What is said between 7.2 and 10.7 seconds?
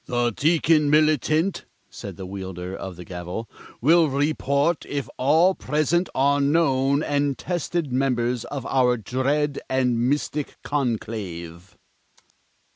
tested members of our Dread and Mystic